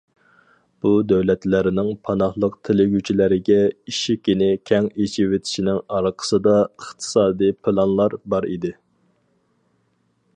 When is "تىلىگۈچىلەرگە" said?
2.69-3.59